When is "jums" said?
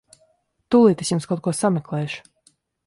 1.15-1.31